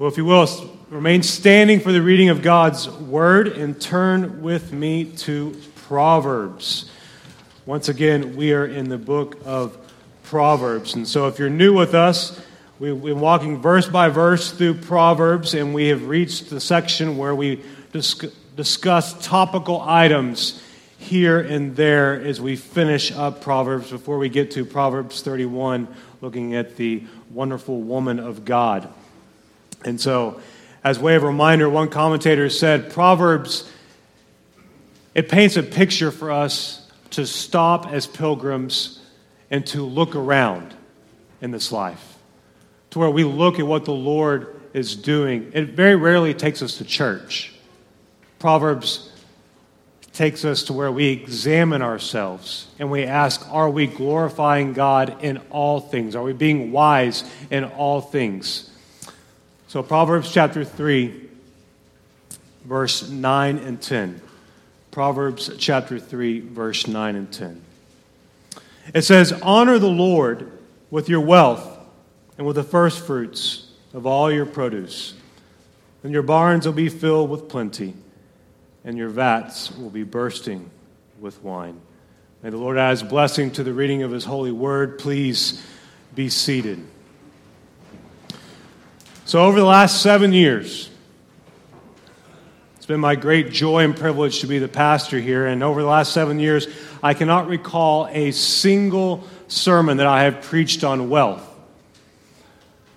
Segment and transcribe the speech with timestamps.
[0.00, 0.48] Well, if you will,
[0.88, 6.90] remain standing for the reading of God's word and turn with me to Proverbs.
[7.66, 9.76] Once again, we are in the book of
[10.22, 10.94] Proverbs.
[10.94, 12.40] And so if you're new with us,
[12.78, 17.34] we've been walking verse by verse through Proverbs, and we have reached the section where
[17.34, 17.62] we
[17.92, 20.62] discuss topical items
[20.96, 25.86] here and there as we finish up Proverbs before we get to Proverbs 31,
[26.22, 28.88] looking at the wonderful woman of God.
[29.84, 30.40] And so,
[30.84, 33.70] as way of reminder, one commentator said Proverbs,
[35.14, 39.00] it paints a picture for us to stop as pilgrims
[39.50, 40.74] and to look around
[41.40, 42.16] in this life,
[42.90, 45.50] to where we look at what the Lord is doing.
[45.52, 47.52] It very rarely takes us to church.
[48.38, 49.10] Proverbs
[50.12, 55.38] takes us to where we examine ourselves and we ask, Are we glorifying God in
[55.50, 56.14] all things?
[56.14, 58.69] Are we being wise in all things?
[59.70, 61.28] So, Proverbs chapter 3,
[62.64, 64.20] verse 9 and 10.
[64.90, 67.62] Proverbs chapter 3, verse 9 and 10.
[68.92, 70.50] It says, Honor the Lord
[70.90, 71.78] with your wealth
[72.36, 75.14] and with the first fruits of all your produce.
[76.02, 77.94] And your barns will be filled with plenty,
[78.84, 80.68] and your vats will be bursting
[81.20, 81.80] with wine.
[82.42, 84.98] May the Lord add his blessing to the reading of his holy word.
[84.98, 85.64] Please
[86.16, 86.84] be seated.
[89.30, 90.90] So, over the last seven years,
[92.76, 95.46] it's been my great joy and privilege to be the pastor here.
[95.46, 96.66] And over the last seven years,
[97.00, 101.48] I cannot recall a single sermon that I have preached on wealth.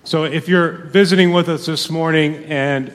[0.02, 2.92] So, if you're visiting with us this morning and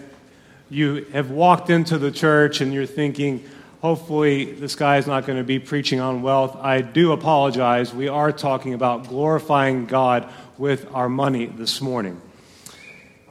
[0.69, 3.45] you have walked into the church and you're thinking,
[3.81, 7.93] hopefully this guy is not going to be preaching on wealth, I do apologize.
[7.93, 12.21] We are talking about glorifying God with our money this morning.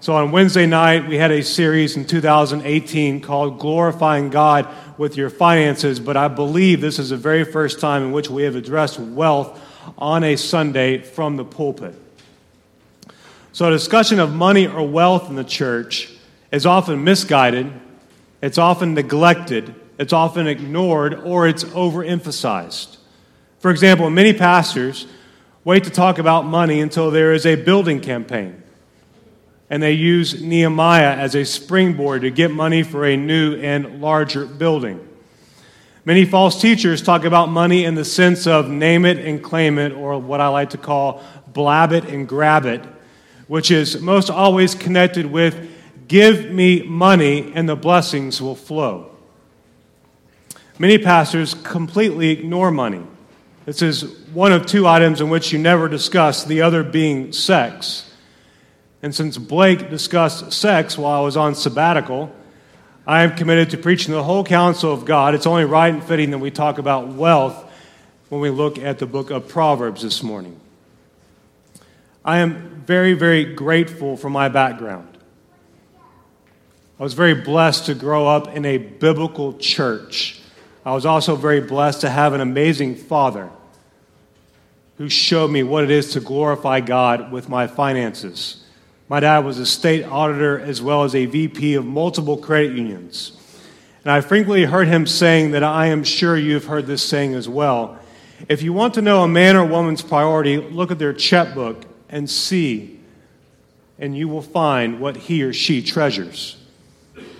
[0.00, 5.28] So on Wednesday night, we had a series in 2018 called Glorifying God with Your
[5.28, 9.00] Finances, but I believe this is the very first time in which we have addressed
[9.00, 9.60] wealth
[9.98, 11.96] on a Sunday from the pulpit.
[13.52, 16.12] So, a discussion of money or wealth in the church
[16.52, 17.72] is often misguided,
[18.40, 22.98] it's often neglected, it's often ignored, or it's overemphasized.
[23.58, 25.08] For example, many pastors
[25.64, 28.62] wait to talk about money until there is a building campaign
[29.70, 34.46] and they use Nehemiah as a springboard to get money for a new and larger
[34.46, 35.06] building.
[36.04, 39.92] Many false teachers talk about money in the sense of name it and claim it,
[39.92, 42.82] or what I like to call blab it and grab it,
[43.46, 45.68] which is most always connected with
[46.06, 49.10] give me money and the blessings will flow.
[50.78, 53.02] Many pastors completely ignore money.
[53.66, 58.07] This is one of two items in which you never discuss, the other being sex.
[59.02, 62.34] And since Blake discussed sex while I was on sabbatical,
[63.06, 65.34] I am committed to preaching the whole counsel of God.
[65.34, 67.64] It's only right and fitting that we talk about wealth
[68.28, 70.60] when we look at the book of Proverbs this morning.
[72.24, 75.16] I am very, very grateful for my background.
[77.00, 80.40] I was very blessed to grow up in a biblical church.
[80.84, 83.50] I was also very blessed to have an amazing father
[84.98, 88.64] who showed me what it is to glorify God with my finances.
[89.08, 93.32] My dad was a state auditor as well as a VP of multiple credit unions.
[94.04, 97.48] And I frequently heard him saying that I am sure you've heard this saying as
[97.48, 97.98] well.
[98.50, 102.28] If you want to know a man or woman's priority, look at their checkbook and
[102.28, 103.00] see,
[103.98, 106.56] and you will find what he or she treasures.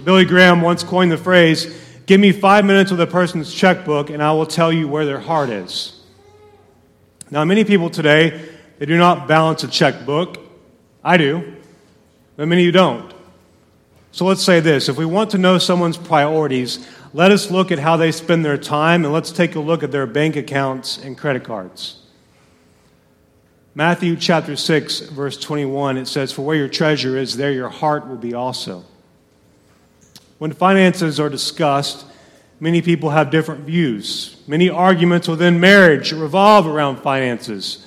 [0.04, 4.22] Billy Graham once coined the phrase Give me five minutes with a person's checkbook, and
[4.22, 6.00] I will tell you where their heart is.
[7.30, 8.48] Now, many people today,
[8.78, 10.38] they do not balance a checkbook.
[11.04, 11.57] I do
[12.38, 13.12] but many of you don't.
[14.12, 17.80] So let's say this if we want to know someone's priorities, let us look at
[17.80, 21.18] how they spend their time and let's take a look at their bank accounts and
[21.18, 21.98] credit cards.
[23.74, 28.06] Matthew chapter 6, verse 21, it says, For where your treasure is, there your heart
[28.08, 28.84] will be also.
[30.38, 32.06] When finances are discussed,
[32.60, 34.36] many people have different views.
[34.46, 37.84] Many arguments within marriage revolve around finances.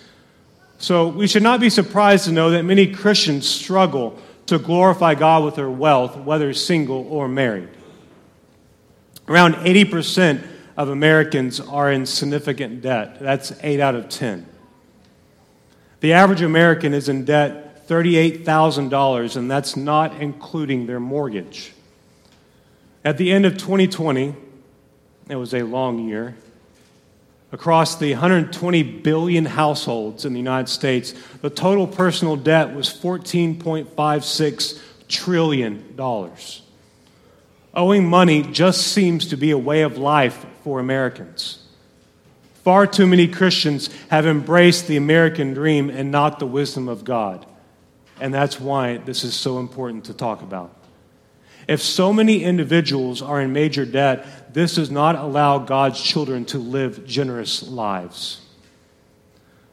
[0.77, 4.19] So we should not be surprised to know that many Christians struggle
[4.51, 7.69] to glorify God with their wealth, whether single or married.
[9.25, 10.45] Around 80%
[10.75, 13.21] of Americans are in significant debt.
[13.21, 14.45] That's 8 out of 10.
[16.01, 21.71] The average American is in debt $38,000, and that's not including their mortgage.
[23.06, 24.36] At the end of 2020,
[25.30, 26.36] it was a long year,
[27.51, 34.81] across the 120 billion households in the United States, the total personal debt was $14.56
[35.07, 35.95] trillion.
[37.74, 41.57] Owing money just seems to be a way of life for Americans.
[42.63, 47.45] Far too many Christians have embraced the American dream and not the wisdom of God.
[48.19, 50.75] And that's why this is so important to talk about.
[51.68, 56.57] If so many individuals are in major debt, this does not allow God's children to
[56.57, 58.42] live generous lives.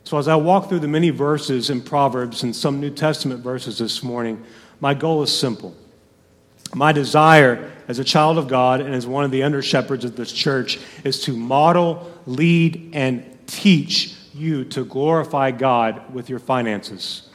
[0.04, 3.78] So, as I walk through the many verses in Proverbs and some New Testament verses
[3.78, 4.42] this morning,
[4.80, 5.74] my goal is simple.
[6.74, 10.16] My desire as a child of God and as one of the under shepherds of
[10.16, 17.28] this church is to model, lead, and teach you to glorify God with your finances.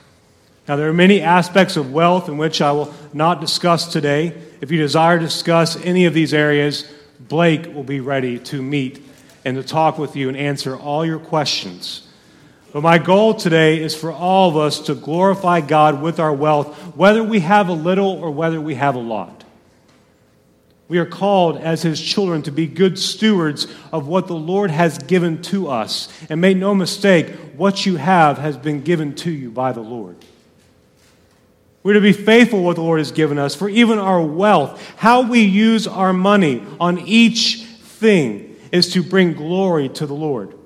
[0.68, 4.42] Now, there are many aspects of wealth in which I will not discuss today.
[4.62, 6.92] If you desire to discuss any of these areas,
[7.28, 9.02] Blake will be ready to meet
[9.46, 12.08] and to talk with you and answer all your questions.
[12.72, 16.76] But my goal today is for all of us to glorify God with our wealth,
[16.96, 19.44] whether we have a little or whether we have a lot.
[20.88, 24.98] We are called as His children to be good stewards of what the Lord has
[24.98, 26.10] given to us.
[26.30, 30.18] And make no mistake, what you have has been given to you by the Lord.
[31.84, 34.82] We're to be faithful what the Lord has given us for even our wealth.
[34.96, 40.58] How we use our money on each thing is to bring glory to the Lord.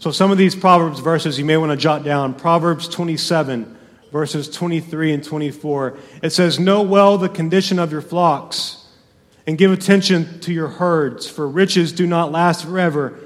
[0.00, 2.34] So, some of these Proverbs verses you may want to jot down.
[2.34, 3.78] Proverbs 27,
[4.10, 5.96] verses 23 and 24.
[6.24, 8.84] It says, Know well the condition of your flocks
[9.46, 13.20] and give attention to your herds, for riches do not last forever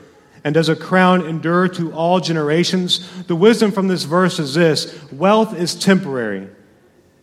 [0.47, 3.25] and does a crown endure to all generations?
[3.25, 6.47] The wisdom from this verse is this wealth is temporary,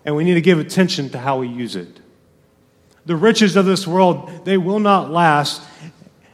[0.04, 2.02] and we need to give attention to how we use it.
[3.06, 5.62] The riches of this world, they will not last,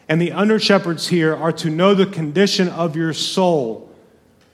[0.07, 3.95] and the under shepherds here are to know the condition of your soul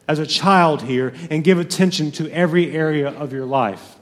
[0.05, 3.94] as a child here and give attention to every area of your life.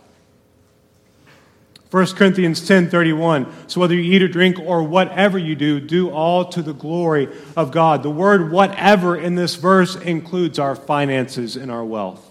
[1.94, 3.46] 1 Corinthians 10:31.
[3.68, 7.30] So whether you eat or drink or whatever you do, do all to the glory
[7.56, 8.02] of God.
[8.02, 12.28] The word whatever in this verse includes our finances and our wealth.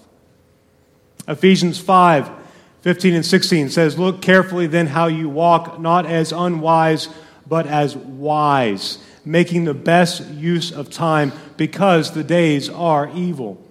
[1.29, 2.29] Ephesians 5
[2.81, 7.09] 15 and 16 says, Look carefully then how you walk, not as unwise,
[7.47, 13.65] but as wise, making the best use of time because the days are evil.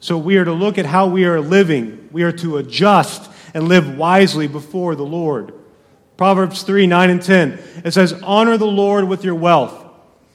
[0.00, 3.68] So we are to look at how we are living, we are to adjust and
[3.68, 5.54] live wisely before the Lord.
[6.16, 7.58] Proverbs 3 9 and 10.
[7.84, 9.74] It says, Honor the Lord with your wealth,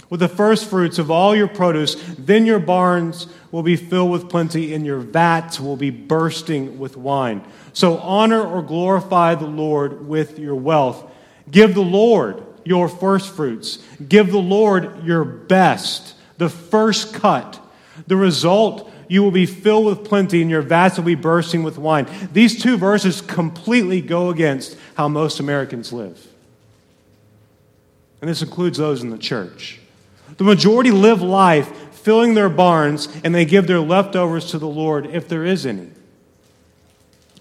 [0.09, 1.95] with the first fruits of all your produce.
[2.17, 6.97] Then your barns will be filled with plenty, and your vats will be bursting with
[6.97, 7.43] wine.
[7.73, 11.09] So honor or glorify the Lord with your wealth.
[11.49, 13.79] Give the Lord your first fruits.
[14.07, 17.59] Give the Lord your best, the first cut.
[18.05, 21.77] The result you will be filled with plenty, and your vats will be bursting with
[21.77, 22.07] wine.
[22.33, 26.27] These two verses completely go against how most Americans live.
[28.21, 29.79] And this includes those in the church.
[30.37, 35.05] The majority live life filling their barns, and they give their leftovers to the Lord
[35.07, 35.89] if there is any.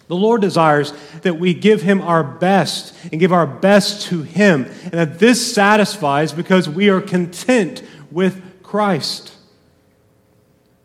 [0.09, 0.93] The Lord desires
[1.23, 5.55] that we give Him our best and give our best to Him, and that this
[5.55, 9.36] satisfies because we are content with Christ.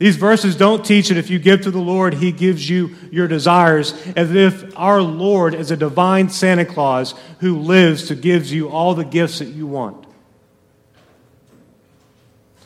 [0.01, 3.27] These verses don't teach that if you give to the Lord, He gives you your
[3.27, 8.69] desires, as if our Lord is a divine Santa Claus who lives to gives you
[8.69, 10.07] all the gifts that you want.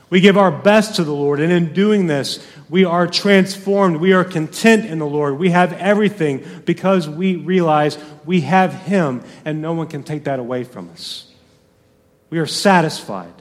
[0.10, 3.98] We give our best to the Lord, and in doing this, we are transformed.
[3.98, 5.38] We are content in the Lord.
[5.38, 10.40] We have everything because we realize we have Him, and no one can take that
[10.40, 11.30] away from us.
[12.30, 13.34] We are satisfied.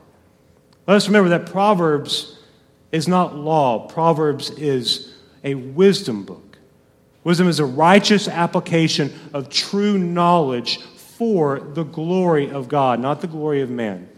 [0.88, 2.40] Let us remember that Proverbs
[2.94, 6.58] is not law, Proverbs is a wisdom book.
[7.24, 13.26] Wisdom is a righteous application of true knowledge for the glory of God, not the
[13.26, 14.08] glory of man.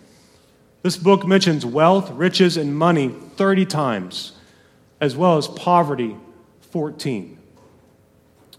[0.83, 4.33] This book mentions wealth, riches, and money 30 times,
[5.01, 6.15] as well as poverty
[6.73, 7.39] 14.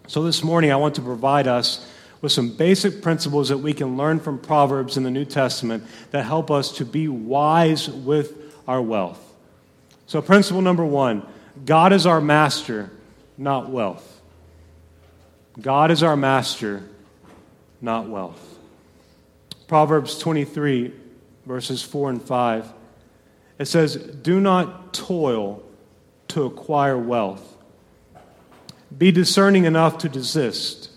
[0.08, 1.88] So this morning, I want to provide us
[2.22, 6.26] with some basic principles that we can learn from Proverbs in the New Testament that
[6.26, 8.34] help us to be wise with
[8.68, 9.27] our wealth.
[10.08, 11.28] So, principle number one
[11.66, 12.90] God is our master,
[13.38, 14.22] not wealth.
[15.62, 16.84] God is our master,
[17.82, 18.58] not wealth.
[19.68, 20.94] Proverbs 23,
[21.46, 22.74] verses 4 and 5.
[23.60, 25.64] It says, Do not toil
[26.30, 27.58] to acquire wealth.
[28.96, 30.90] Be discerning enough to desist.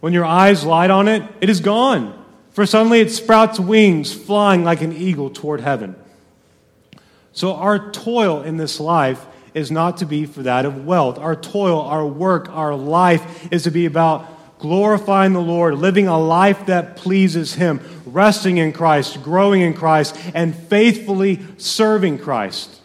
[0.00, 4.62] When your eyes light on it, it is gone, for suddenly it sprouts wings, flying
[4.62, 5.96] like an eagle toward heaven.
[7.34, 11.18] So, our toil in this life is not to be for that of wealth.
[11.18, 16.18] Our toil, our work, our life is to be about glorifying the Lord, living a
[16.18, 22.80] life that pleases Him, resting in Christ, growing in Christ, and faithfully serving Christ.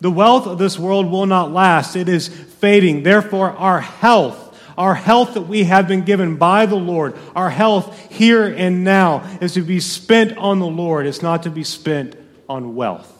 [0.00, 3.04] The wealth of this world will not last, it is fading.
[3.04, 8.10] Therefore, our health, our health that we have been given by the Lord, our health
[8.10, 11.06] here and now, is to be spent on the Lord.
[11.06, 12.16] It's not to be spent
[12.48, 13.15] on wealth.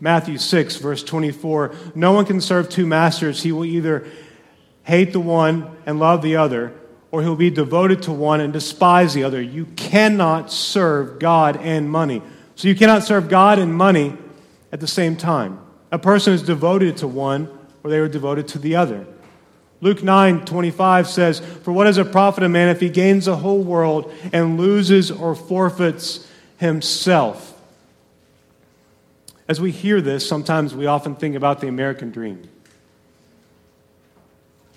[0.00, 3.42] Matthew 6, verse 24 No one can serve two masters.
[3.42, 4.06] He will either
[4.82, 6.72] hate the one and love the other,
[7.10, 9.40] or he'll be devoted to one and despise the other.
[9.40, 12.22] You cannot serve God and money.
[12.56, 14.16] So you cannot serve God and money
[14.72, 15.60] at the same time.
[15.92, 17.48] A person is devoted to one,
[17.82, 19.06] or they are devoted to the other.
[19.80, 23.36] Luke 9 25 says, For what is a profit a man if he gains the
[23.36, 26.26] whole world and loses or forfeits
[26.58, 27.59] himself?
[29.50, 32.48] As we hear this, sometimes we often think about the American dream.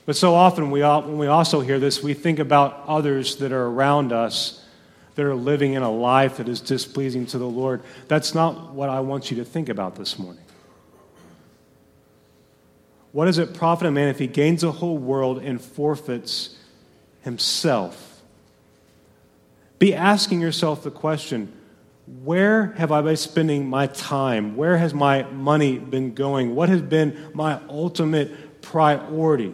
[0.08, 3.68] But so often, we, when we also hear this, we think about others that are
[3.68, 4.66] around us
[5.14, 7.84] that are living in a life that is displeasing to the Lord.
[8.08, 10.44] That's not what I want you to think about this morning.
[13.12, 16.58] What does it profit a man if he gains the whole world and forfeits
[17.22, 18.24] himself?
[19.78, 21.54] Be asking yourself the question
[22.06, 24.56] where have I been spending my time?
[24.56, 26.54] Where has my money been going?
[26.54, 29.54] What has been my ultimate priority?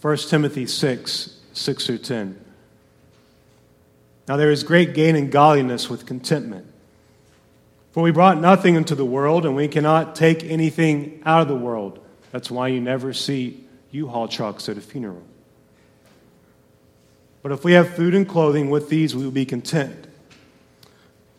[0.00, 2.44] 1 Timothy 6 6 through 10.
[4.28, 6.66] Now there is great gain in godliness with contentment.
[7.92, 11.56] For we brought nothing into the world, and we cannot take anything out of the
[11.56, 11.98] world.
[12.30, 15.22] That's why you never see U Haul trucks at a funeral.
[17.42, 20.07] But if we have food and clothing, with these we will be content.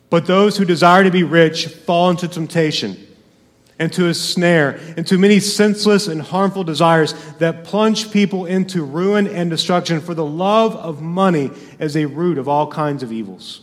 [0.10, 2.98] But those who desire to be rich fall into temptation
[3.80, 9.50] into a snare, into many senseless and harmful desires that plunge people into ruin and
[9.50, 10.02] destruction.
[10.02, 13.62] For the love of money is a root of all kinds of evils.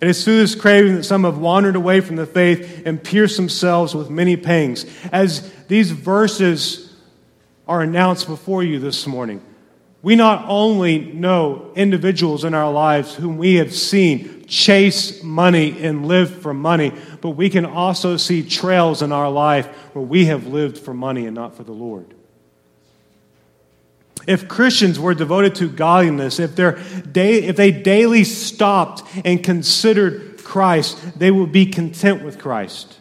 [0.00, 3.36] It is through this craving that some have wandered away from the faith and pierced
[3.36, 4.84] themselves with many pangs.
[5.10, 6.92] As these verses
[7.66, 9.40] are announced before you this morning,
[10.06, 16.06] we not only know individuals in our lives whom we have seen chase money and
[16.06, 20.46] live for money, but we can also see trails in our life where we have
[20.46, 22.14] lived for money and not for the Lord.
[24.28, 31.32] If Christians were devoted to godliness, if, if they daily stopped and considered Christ, they
[31.32, 32.96] would be content with Christ.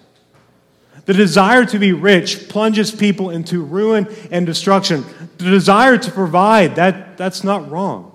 [1.06, 5.06] The desire to be rich plunges people into ruin and destruction.
[5.38, 8.12] The desire to provide, that, that's not wrong.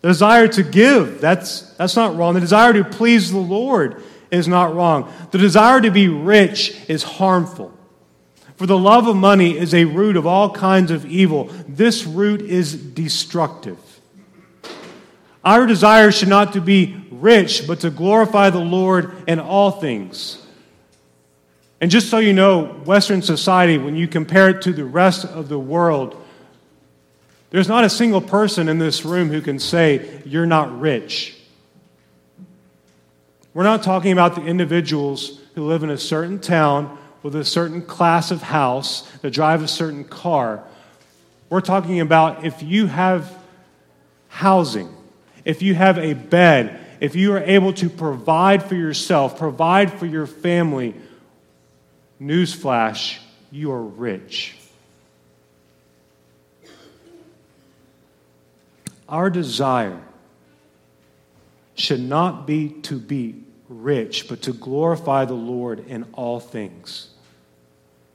[0.00, 2.34] The desire to give, that's, that's not wrong.
[2.34, 5.12] The desire to please the Lord is not wrong.
[5.30, 7.72] The desire to be rich is harmful.
[8.56, 11.44] For the love of money is a root of all kinds of evil.
[11.68, 13.78] This root is destructive.
[15.44, 20.43] Our desire should not to be rich, but to glorify the Lord in all things.
[21.80, 25.48] And just so you know, Western society, when you compare it to the rest of
[25.48, 26.20] the world,
[27.50, 31.36] there's not a single person in this room who can say, You're not rich.
[33.52, 37.82] We're not talking about the individuals who live in a certain town with a certain
[37.82, 40.64] class of house that drive a certain car.
[41.48, 43.32] We're talking about if you have
[44.28, 44.92] housing,
[45.44, 50.06] if you have a bed, if you are able to provide for yourself, provide for
[50.06, 50.94] your family,
[52.20, 53.18] Newsflash,
[53.50, 54.56] you are rich.
[59.08, 60.00] Our desire
[61.74, 67.08] should not be to be rich, but to glorify the Lord in all things.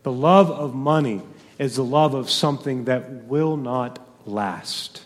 [0.03, 1.21] The love of money
[1.57, 5.03] is the love of something that will not last.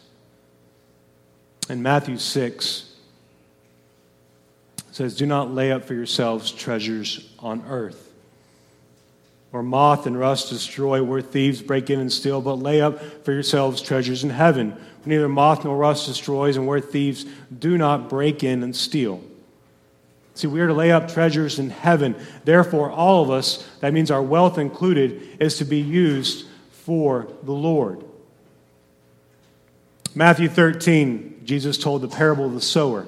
[1.70, 2.96] In Matthew 6,
[4.78, 8.03] it says, Do not lay up for yourselves treasures on earth
[9.54, 13.34] where moth and rust destroy, where thieves break in and steal, but lay up for
[13.34, 17.24] yourselves treasures in heaven, where neither moth nor rust destroys, and where thieves
[17.60, 19.24] do not break in and steal.
[20.34, 22.16] See, we are to lay up treasures in heaven.
[22.44, 27.52] Therefore, all of us, that means our wealth included, is to be used for the
[27.52, 28.04] Lord.
[30.16, 33.06] Matthew 13, Jesus told the parable of the sower.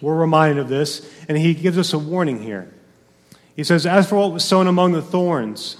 [0.00, 2.72] We're reminded of this, and he gives us a warning here.
[3.56, 5.78] He says, As for what was sown among the thorns,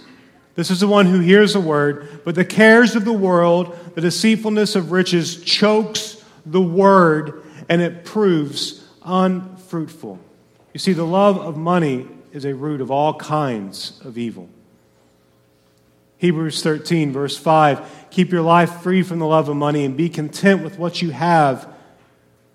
[0.57, 4.01] this is the one who hears the word, but the cares of the world, the
[4.01, 10.19] deceitfulness of riches chokes the word, and it proves unfruitful.
[10.73, 14.49] You see, the love of money is a root of all kinds of evil.
[16.19, 20.09] Hebrews 13, verse 5 Keep your life free from the love of money and be
[20.09, 21.69] content with what you have.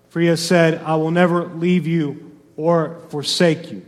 [0.08, 3.82] For he has said, I will never leave you or forsake you.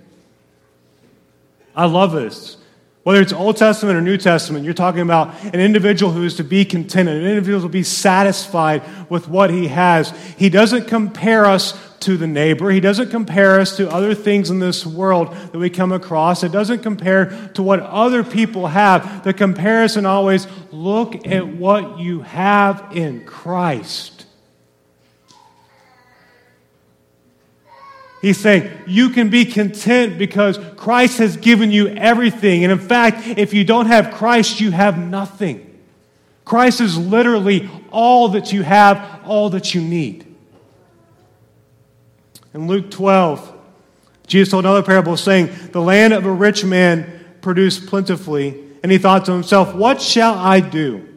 [1.75, 2.57] I love this.
[3.03, 6.45] Whether it's Old Testament or New Testament, you're talking about an individual who is to
[6.45, 10.11] be content, an individual to be satisfied with what he has.
[10.39, 12.71] He doesn't compare us to the neighbor.
[12.71, 16.43] He doesn't compare us to other things in this world that we come across.
[16.45, 19.23] It doesn't compare to what other people have.
[19.23, 24.14] The comparison always look at what you have in Christ.
[28.25, 32.65] He's saying you can be content because Christ has given you everything.
[32.65, 35.79] And in fact, if you don't have Christ, you have nothing.
[36.47, 40.25] Christ is literally all that you have, all that you need.
[42.55, 43.53] In Luke 12,
[44.27, 48.97] Jesus told another parable saying, The land of a rich man produced plentifully, and he
[48.97, 51.14] thought to himself, What shall I do?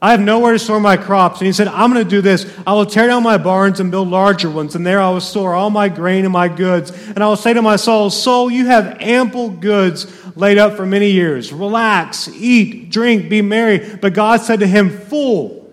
[0.00, 1.40] I have nowhere to store my crops.
[1.40, 2.46] And he said, I'm going to do this.
[2.66, 5.54] I will tear down my barns and build larger ones, and there I will store
[5.54, 6.90] all my grain and my goods.
[6.90, 10.84] And I will say to my soul, Soul, you have ample goods laid up for
[10.84, 11.52] many years.
[11.52, 13.96] Relax, eat, drink, be merry.
[13.96, 15.72] But God said to him, Fool,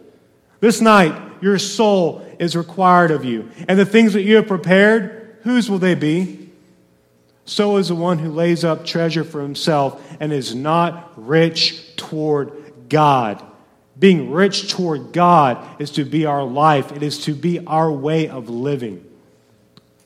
[0.62, 3.52] this night your soul is required of you.
[3.68, 6.50] And the things that you have prepared, whose will they be?
[7.46, 12.88] So is the one who lays up treasure for himself and is not rich toward
[12.88, 13.46] God.
[14.04, 18.28] Being rich toward God is to be our life, it is to be our way
[18.28, 19.02] of living.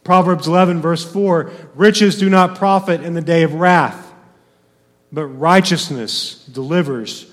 [0.04, 4.13] Proverbs 11, verse 4 Riches do not profit in the day of wrath,
[5.12, 7.25] but righteousness delivers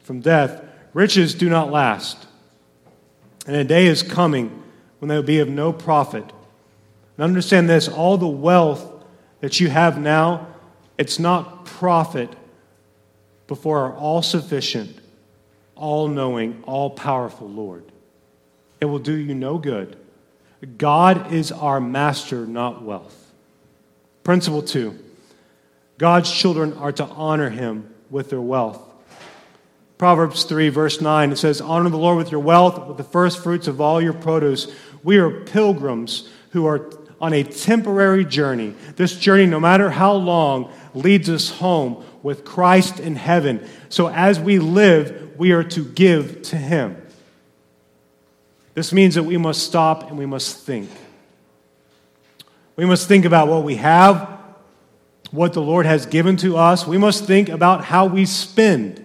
[0.00, 0.64] from death.
[0.92, 2.26] Riches do not last.
[3.46, 4.60] And a day is coming
[4.98, 6.24] when they will be of no profit.
[6.24, 9.04] And understand this all the wealth
[9.38, 10.48] that you have now,
[10.98, 12.28] it's not profit
[13.46, 14.98] before our all sufficient,
[15.82, 17.84] all knowing, all powerful Lord.
[18.80, 19.98] It will do you no good.
[20.78, 23.32] God is our master, not wealth.
[24.22, 24.96] Principle two
[25.98, 28.80] God's children are to honor him with their wealth.
[29.98, 33.42] Proverbs 3, verse 9, it says, Honor the Lord with your wealth, with the first
[33.42, 34.72] fruits of all your produce.
[35.02, 36.78] We are pilgrims who are
[37.22, 38.74] on a temporary journey.
[38.96, 43.66] This journey, no matter how long, leads us home with Christ in heaven.
[43.88, 47.00] So as we live, we are to give to Him.
[48.74, 50.90] This means that we must stop and we must think.
[52.74, 54.40] We must think about what we have,
[55.30, 56.86] what the Lord has given to us.
[56.86, 58.98] We must think about how we spend.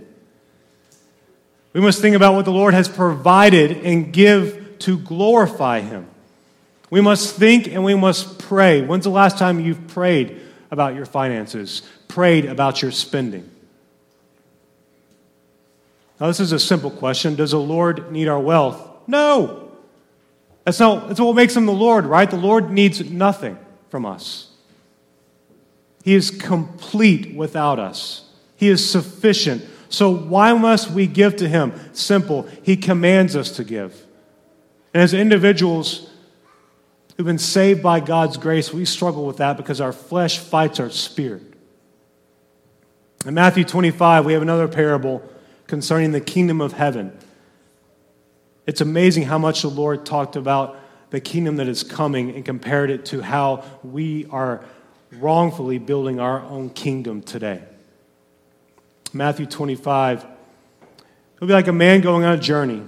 [1.74, 6.08] We must think about what the Lord has provided and give to glorify Him.
[6.90, 8.82] We must think and we must pray.
[8.82, 13.50] When's the last time you've prayed about your finances, prayed about your spending?
[16.20, 17.36] Now, this is a simple question.
[17.36, 18.82] Does the Lord need our wealth?
[19.06, 19.72] No.
[20.64, 22.30] That's, not, that's what makes him the Lord, right?
[22.30, 23.58] The Lord needs nothing
[23.90, 24.50] from us.
[26.04, 29.66] He is complete without us, He is sufficient.
[29.90, 31.74] So, why must we give to Him?
[31.94, 32.48] Simple.
[32.64, 34.06] He commands us to give.
[34.94, 36.10] And as individuals,
[37.18, 40.92] who've been saved by God's grace, we struggle with that because our flesh fights our
[40.92, 41.42] spirit.
[43.26, 45.28] In Matthew 25, we have another parable
[45.66, 47.18] concerning the kingdom of heaven.
[48.68, 52.92] It's amazing how much the Lord talked about the kingdom that is coming and compared
[52.92, 54.64] it to how we are
[55.12, 57.64] wrongfully building our own kingdom today.
[59.12, 60.26] Matthew 25.
[61.36, 62.84] It'll be like a man going on a journey.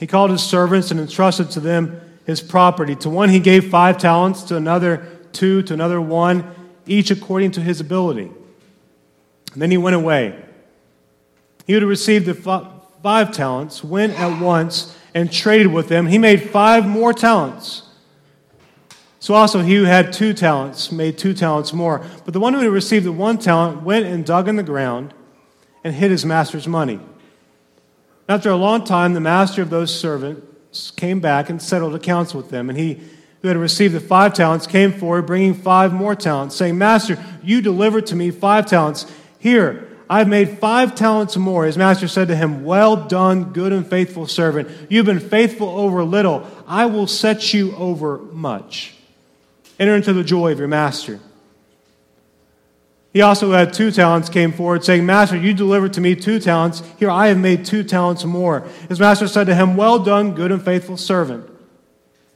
[0.00, 2.94] He called his servants and entrusted to them his property.
[2.96, 6.54] To one he gave five talents, to another two, to another one,
[6.86, 8.30] each according to his ability.
[9.52, 10.42] And then he went away.
[11.66, 16.06] He would have received the five talents went at once and traded with them.
[16.06, 17.82] He made five more talents.
[19.20, 22.04] So also he who had two talents made two talents more.
[22.24, 25.14] But the one who had received the one talent went and dug in the ground
[25.82, 27.00] and hid his master's money.
[28.28, 30.46] After a long time, the master of those servants
[30.96, 32.68] came back and settled accounts with them.
[32.68, 33.00] And he
[33.42, 37.60] who had received the five talents came forward, bringing five more talents, saying, Master, you
[37.60, 39.04] delivered to me five talents.
[39.38, 41.64] Here, I've made five talents more.
[41.64, 44.68] His master said to him, Well done, good and faithful servant.
[44.88, 46.46] You've been faithful over little.
[46.66, 48.94] I will set you over much.
[49.78, 51.20] Enter into the joy of your master.
[53.14, 56.82] He also had two talents, came forward, saying, Master, you delivered to me two talents.
[56.98, 58.66] Here I have made two talents more.
[58.88, 61.48] His master said to him, Well done, good and faithful servant.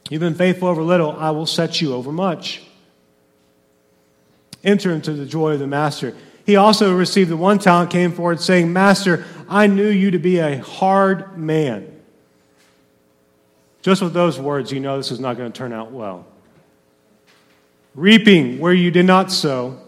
[0.09, 2.63] You've been faithful over little, I will set you over much.
[4.63, 6.15] enter into the joy of the master.
[6.45, 10.39] He also received the one talent, came forward saying, Master, I knew you to be
[10.39, 12.01] a hard man.
[13.81, 16.25] Just with those words, you know this is not going to turn out well.
[17.95, 19.79] Reaping where you did not sow,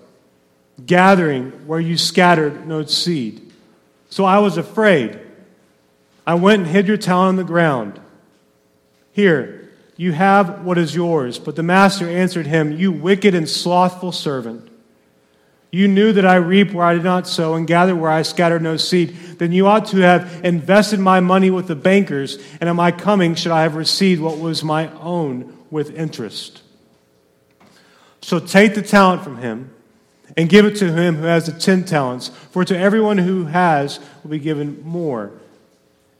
[0.86, 3.52] gathering where you scattered no seed.
[4.10, 5.20] So I was afraid.
[6.26, 8.00] I went and hid your talent on the ground.
[9.12, 11.40] Here, you have what is yours.
[11.40, 14.70] But the master answered him, You wicked and slothful servant.
[15.72, 18.62] You knew that I reap where I did not sow and gather where I scattered
[18.62, 19.16] no seed.
[19.38, 23.36] Then you ought to have invested my money with the bankers, and at my coming
[23.36, 26.62] should I have received what was my own with interest.
[28.22, 29.74] So take the talent from him
[30.38, 32.30] and give it to him who has the ten talents.
[32.52, 35.32] For to everyone who has will be given more,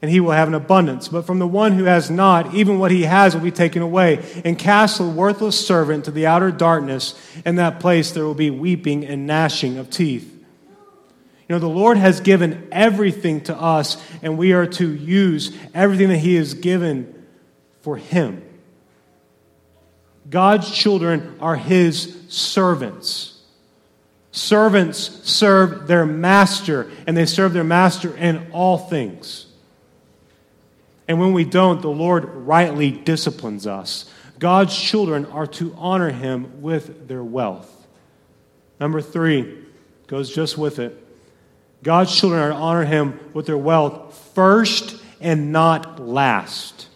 [0.00, 1.08] and he will have an abundance.
[1.08, 4.24] But from the one who has not, even what he has will be taken away.
[4.44, 7.14] And cast the worthless servant to the outer darkness.
[7.46, 10.28] In that place there will be weeping and gnashing of teeth.
[11.48, 16.08] You know, the Lord has given everything to us, and we are to use everything
[16.08, 17.26] that he has given
[17.82, 18.42] for him.
[20.30, 23.31] God's children are his servants.
[24.32, 24.98] Servants
[25.30, 29.46] serve their master, and they serve their master in all things.
[31.06, 34.10] And when we don't, the Lord rightly disciplines us.
[34.38, 37.70] God's children are to honor him with their wealth.
[38.80, 39.58] Number three
[40.06, 40.98] goes just with it.
[41.82, 46.88] God's children are to honor him with their wealth first and not last.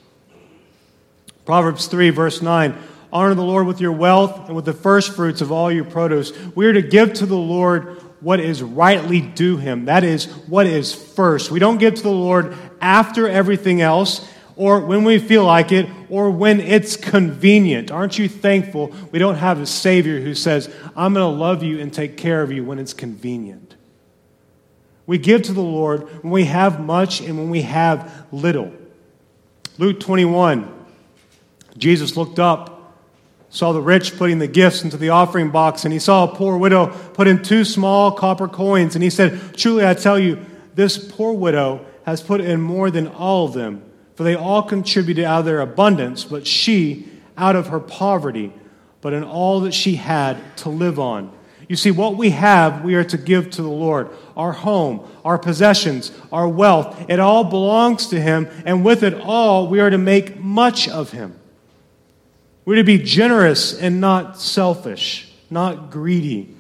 [1.45, 2.77] Proverbs 3, verse 9
[3.13, 6.33] Honor the Lord with your wealth and with the first fruits of all your produce.
[6.55, 9.85] We are to give to the Lord what is rightly due him.
[9.85, 11.51] That is what is first.
[11.51, 15.89] We don't give to the Lord after everything else or when we feel like it
[16.09, 17.91] or when it's convenient.
[17.91, 21.79] Aren't you thankful we don't have a Savior who says, I'm going to love you
[21.79, 23.77] and take care of you when it's convenient?
[25.07, 28.73] We give to the Lord when we have much and when we have little.
[29.79, 30.73] Luke 21,
[31.77, 32.76] Jesus looked up
[33.57, 36.59] saw the rich putting the gifts into the offering box, and he saw a poor
[36.59, 38.95] widow put in two small copper coins.
[38.95, 43.09] And he said, Truly, I tell you, this poor widow has put in more than
[43.09, 43.83] all of them,
[44.15, 48.53] for they all contributed out of their abundance, but she out of her poverty,
[49.01, 51.33] but in all that she had to live on.
[51.67, 54.11] You see, what we have, we are to give to the Lord.
[54.37, 59.67] Our home, our possessions, our wealth, it all belongs to Him, and with it all,
[59.67, 61.41] we are to make much of Him.
[62.67, 66.55] We're to be generous and not selfish, not greedy.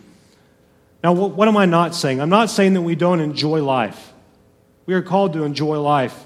[1.03, 2.21] Now, what, am I not saying?
[2.21, 4.12] I'm not saying that we don't enjoy life.
[4.87, 6.25] We are called to enjoy life.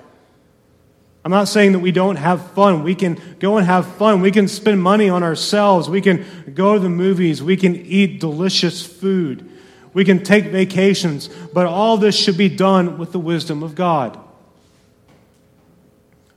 [1.25, 2.83] I'm not saying that we don't have fun.
[2.83, 4.21] We can go and have fun.
[4.21, 5.89] We can spend money on ourselves.
[5.89, 7.43] We can go to the movies.
[7.43, 9.51] We can eat delicious food.
[9.95, 11.29] We can take vacations.
[11.53, 14.19] But all this should be done with the wisdom of God.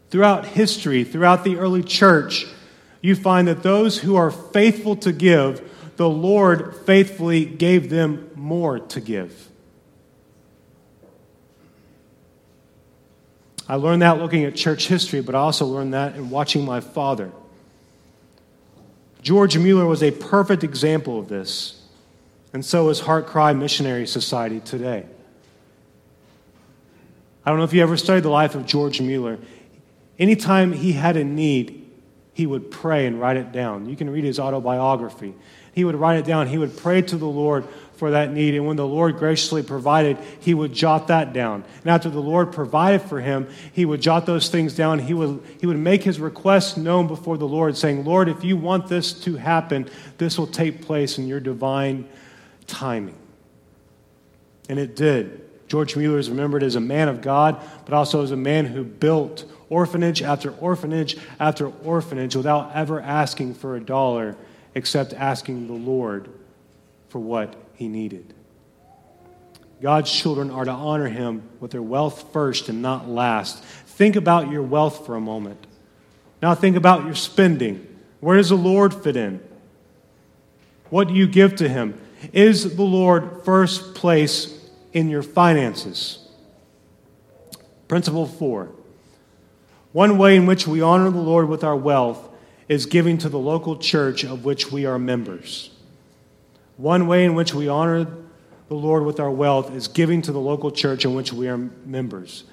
[0.10, 2.46] Throughout history, throughout the early church,
[3.04, 8.80] you find that those who are faithful to give, the Lord faithfully gave them more
[8.80, 9.50] to give.
[13.68, 16.80] I learned that looking at church history, but I also learned that in watching my
[16.80, 17.32] father.
[19.22, 21.82] George Mueller was a perfect example of this,
[22.54, 25.06] and so is HeartCry Missionary Society today.
[27.46, 29.40] I don't know if you ever studied the life of George Mueller.
[30.18, 31.83] Anytime he had a need,
[32.34, 33.88] he would pray and write it down.
[33.88, 35.34] You can read his autobiography.
[35.74, 36.48] He would write it down.
[36.48, 37.66] He would pray to the Lord
[37.96, 38.56] for that need.
[38.56, 41.64] And when the Lord graciously provided, he would jot that down.
[41.82, 45.00] And after the Lord provided for him, he would jot those things down.
[45.00, 48.58] He would, he would make his requests known before the Lord, saying, Lord, if you
[48.58, 52.08] want this to happen, this will take place in your divine
[52.68, 53.18] timing.
[54.70, 55.42] And it did.
[55.68, 58.84] George Mueller is remembered as a man of God, but also as a man who
[58.84, 64.36] built orphanage after orphanage after orphanage without ever asking for a dollar
[64.76, 66.30] except asking the Lord
[67.10, 68.34] for what he needed.
[69.82, 73.64] God's children are to honor him with their wealth first and not last.
[73.64, 75.66] Think about your wealth for a moment.
[76.42, 77.88] Now think about your spending.
[78.20, 79.42] Where does the Lord fit in?
[80.90, 82.00] What do you give to him?
[82.32, 86.20] Is the Lord first place in your finances?
[87.88, 88.72] Principle four
[89.94, 92.30] one way in which we honor the Lord with our wealth
[92.68, 95.70] is giving to the local church of which we are members.
[96.78, 98.08] One way in which we honor
[98.68, 101.58] the Lord with our wealth is giving to the local church in which we are
[101.58, 102.44] members.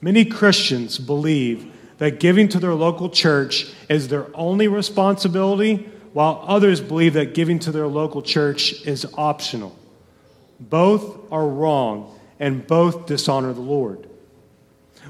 [0.00, 6.80] Many Christians believe that giving to their local church is their only responsibility, while others
[6.80, 9.76] believe that giving to their local church is optional.
[10.58, 14.07] Both are wrong and both dishonor the Lord.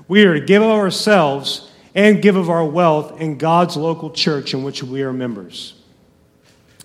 [0.06, 4.54] We are to give of ourselves and give of our wealth in God's local church
[4.54, 5.74] in which we are members.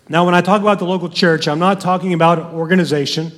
[0.08, 3.32] Now, when I talk about the local church, I'm not talking about an organization,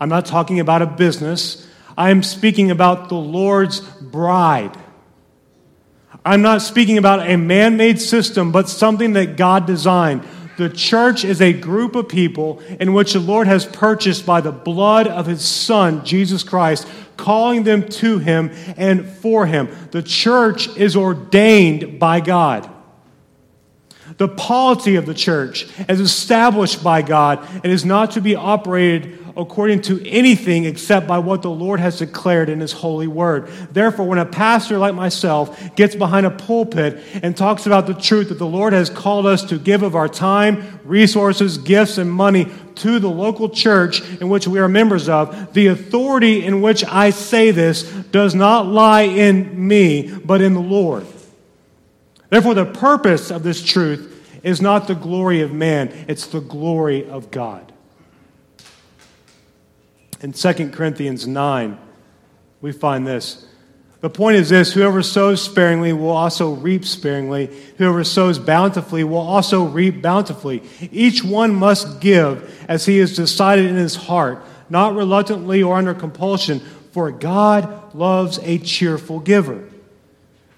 [0.00, 1.66] I'm not talking about a business.
[1.98, 4.76] I am speaking about the Lord's bride.
[6.24, 10.22] I'm not speaking about a man made system, but something that God designed.
[10.58, 14.52] The church is a group of people in which the Lord has purchased by the
[14.52, 19.68] blood of his Son, Jesus Christ, calling them to him and for him.
[19.90, 22.70] The church is ordained by God.
[24.18, 29.25] The polity of the church is established by God and is not to be operated
[29.36, 33.48] according to anything except by what the Lord has declared in His holy word.
[33.70, 38.30] Therefore, when a pastor like myself gets behind a pulpit and talks about the truth
[38.30, 42.46] that the Lord has called us to give of our time, resources, gifts, and money
[42.76, 47.10] to the local church in which we are members of, the authority in which I
[47.10, 51.06] say this does not lie in me, but in the Lord.
[52.30, 57.08] Therefore, the purpose of this truth is not the glory of man, it's the glory
[57.08, 57.72] of God.
[60.20, 61.78] In 2 Corinthians 9,
[62.60, 63.46] we find this.
[64.00, 67.50] The point is this whoever sows sparingly will also reap sparingly.
[67.78, 70.62] Whoever sows bountifully will also reap bountifully.
[70.92, 75.94] Each one must give as he has decided in his heart, not reluctantly or under
[75.94, 76.60] compulsion,
[76.92, 79.68] for God loves a cheerful giver.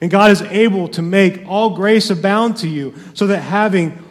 [0.00, 4.04] And God is able to make all grace abound to you, so that having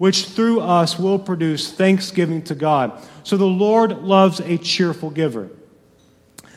[0.00, 3.06] which through us will produce thanksgiving to God.
[3.22, 5.50] So the Lord loves a cheerful giver.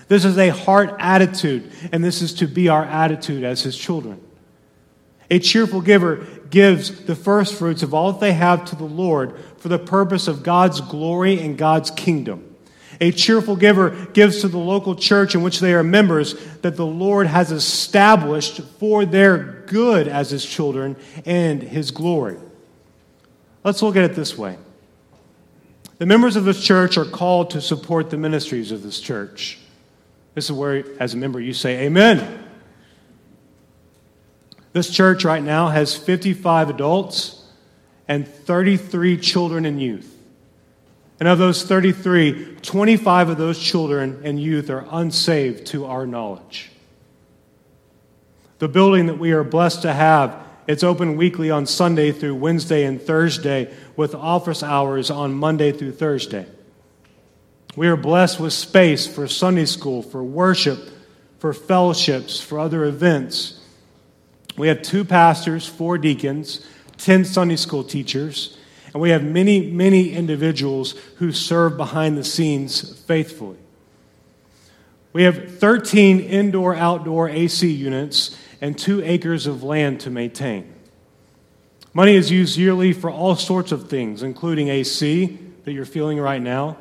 [0.07, 4.21] This is a heart attitude, and this is to be our attitude as his children.
[5.29, 9.37] A cheerful giver gives the first fruits of all that they have to the Lord
[9.57, 12.55] for the purpose of God's glory and God's kingdom.
[13.01, 16.85] A cheerful giver gives to the local church in which they are members that the
[16.85, 22.37] Lord has established for their good as his children and his glory.
[23.63, 24.57] Let's look at it this way.
[25.97, 29.59] The members of this church are called to support the ministries of this church.
[30.33, 32.43] This is where, as a member, you say, Amen.
[34.73, 37.45] This church right now has 55 adults
[38.07, 40.09] and 33 children and youth.
[41.19, 46.71] And of those 33, 25 of those children and youth are unsaved to our knowledge.
[48.57, 52.85] The building that we are blessed to have, it's open weekly on Sunday through Wednesday
[52.85, 56.45] and Thursday with office hours on Monday through Thursday.
[57.75, 60.79] We are blessed with space for Sunday school, for worship,
[61.39, 63.59] for fellowships, for other events.
[64.57, 66.65] We have two pastors, four deacons,
[66.97, 68.57] 10 Sunday school teachers,
[68.93, 73.57] and we have many, many individuals who serve behind the scenes faithfully.
[75.11, 80.73] We have 13 indoor outdoor AC units and two acres of land to maintain.
[81.93, 86.41] Money is used yearly for all sorts of things, including AC that you're feeling right
[86.41, 86.77] now,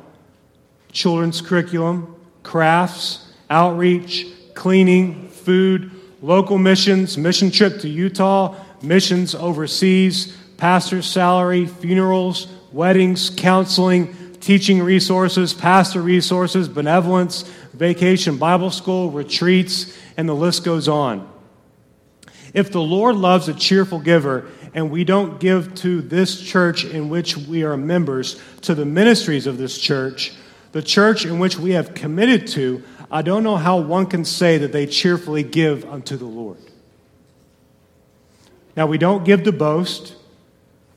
[0.93, 5.91] children's curriculum, crafts, outreach, cleaning, food,
[6.21, 15.53] local missions, mission trip to Utah, missions overseas, pastor's salary, funerals, weddings, counseling, teaching resources,
[15.53, 17.41] pastor resources, benevolence,
[17.73, 21.32] vacation Bible school, retreats, and the list goes on.
[22.53, 27.09] If the Lord loves a cheerful giver, and we don't give to this church in
[27.09, 30.33] which we are members, to the ministries of this church,
[30.71, 34.57] the church in which we have committed to, I don't know how one can say
[34.59, 36.57] that they cheerfully give unto the Lord.
[38.75, 40.15] Now, we don't give to boast.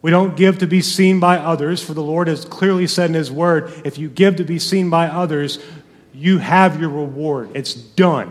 [0.00, 3.14] We don't give to be seen by others, for the Lord has clearly said in
[3.14, 5.58] His Word if you give to be seen by others,
[6.14, 7.50] you have your reward.
[7.54, 8.30] It's done.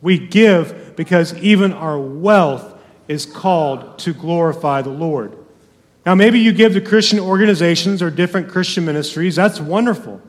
[0.00, 2.74] We give because even our wealth
[3.08, 5.36] is called to glorify the Lord.
[6.06, 9.36] Now, maybe you give to Christian organizations or different Christian ministries.
[9.36, 10.22] That's wonderful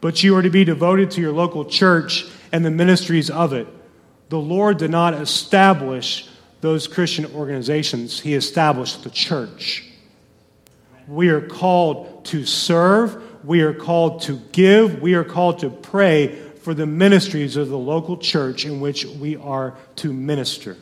[0.00, 3.66] but you are to be devoted to your local church and the ministries of it.
[4.28, 6.28] The Lord did not establish
[6.60, 9.84] those Christian organizations, He established the church.
[11.06, 16.42] We are called to serve, we are called to give, we are called to pray
[16.68, 20.76] for the ministries of the local church in which we are to minister.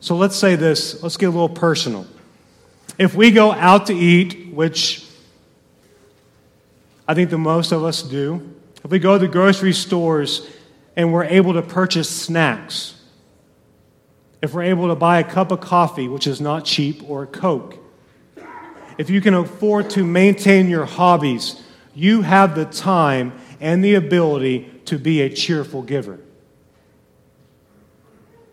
[0.00, 2.06] So let's say this, let's get a little personal.
[2.96, 5.06] If we go out to eat, which
[7.06, 10.48] I think the most of us do, if we go to the grocery stores
[10.96, 12.98] and we're able to purchase snacks,
[14.40, 17.26] if we're able to buy a cup of coffee, which is not cheap, or a
[17.26, 17.76] Coke,
[18.96, 21.62] if you can afford to maintain your hobbies,
[21.94, 26.20] you have the time and the ability to be a cheerful giver.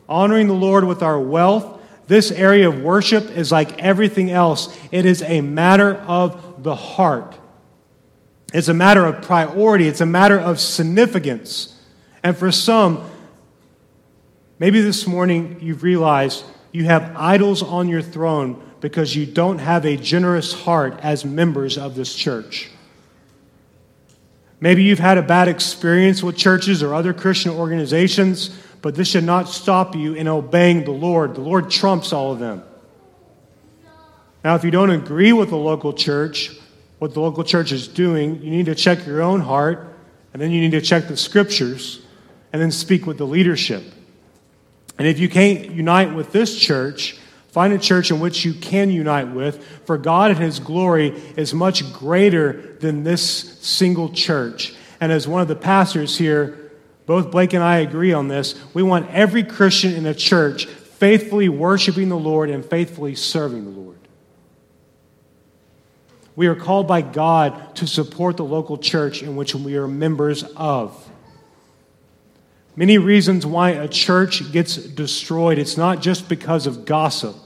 [0.10, 4.76] Honoring the Lord with our wealth, this area of worship is like everything else.
[4.92, 7.38] It is a matter of the heart.
[8.56, 9.88] It's a matter of priority.
[9.88, 11.80] It's a matter of significance.
[12.24, 13.08] And for some,
[14.58, 19.86] maybe this morning you've realized you have idols on your throne because you don't have
[19.86, 22.72] a generous heart as members of this church.
[24.64, 28.50] Maybe you've had a bad experience with churches or other Christian organizations,
[28.82, 31.36] but this should not stop you in obeying the Lord.
[31.36, 32.64] The Lord trumps all of them.
[34.42, 36.50] Now, if you don't agree with the local church,
[37.00, 39.98] what the local church is doing, you need to check your own heart,
[40.32, 42.02] and then you need to check the scriptures,
[42.54, 43.84] and then speak with the leadership.
[44.98, 47.18] And if you can't unite with this church,
[47.54, 51.54] Find a church in which you can unite with, for God and His glory is
[51.54, 53.24] much greater than this
[53.60, 54.74] single church.
[55.00, 56.72] And as one of the pastors here,
[57.06, 58.56] both Blake and I agree on this.
[58.74, 63.80] We want every Christian in the church faithfully worshiping the Lord and faithfully serving the
[63.80, 64.00] Lord.
[66.36, 70.44] We are called by God to support the local church in which we are members
[70.58, 71.08] of.
[72.76, 75.60] Many reasons why a church gets destroyed.
[75.60, 77.43] It's not just because of gossip.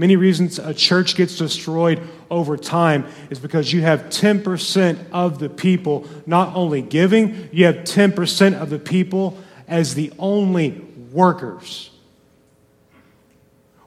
[0.00, 5.48] Many reasons a church gets destroyed over time is because you have 10% of the
[5.48, 10.70] people not only giving, you have 10% of the people as the only
[11.10, 11.90] workers.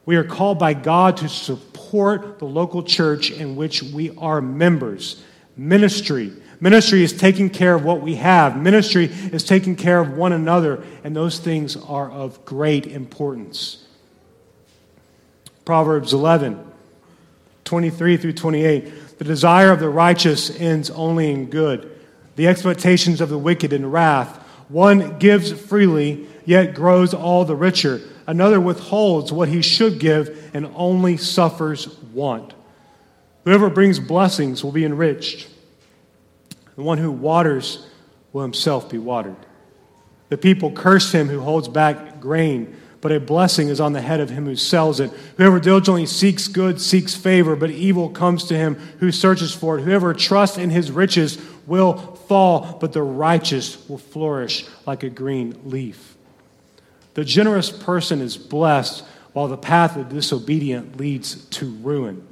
[0.05, 5.23] We are called by God to support the local church in which we are members.
[5.55, 6.33] Ministry.
[6.59, 8.57] Ministry is taking care of what we have.
[8.57, 13.87] Ministry is taking care of one another, and those things are of great importance.
[15.65, 16.59] Proverbs 11,
[17.63, 19.17] 23 through 28.
[19.17, 21.91] The desire of the righteous ends only in good,
[22.35, 24.37] the expectations of the wicked in wrath.
[24.69, 28.01] One gives freely, yet grows all the richer.
[28.25, 32.53] Another withholds what he should give and only suffers want.
[33.43, 35.47] Whoever brings blessings will be enriched.
[36.75, 37.85] The one who waters
[38.33, 39.35] will himself be watered.
[40.29, 44.19] The people curse him who holds back grain but a blessing is on the head
[44.19, 45.11] of him who sells it.
[45.37, 49.81] Whoever diligently seeks good seeks favor, but evil comes to him who searches for it.
[49.81, 51.93] Whoever trusts in his riches will
[52.27, 56.15] fall, but the righteous will flourish like a green leaf.
[57.15, 62.25] The generous person is blessed, while the path of the disobedient leads to ruin.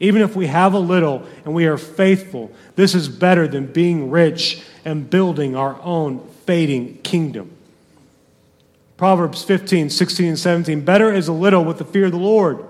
[0.00, 4.10] Even if we have a little and we are faithful, this is better than being
[4.10, 7.57] rich and building our own fading kingdom.
[8.98, 10.80] Proverbs 15, 16, and 17.
[10.80, 12.66] Better is a little with the fear of the Lord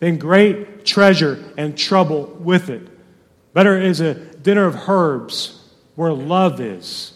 [0.00, 2.82] than great treasure and trouble with it.
[3.54, 5.62] Better is a dinner of herbs
[5.94, 7.12] where love is